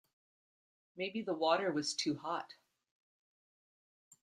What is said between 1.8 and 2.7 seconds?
too hot.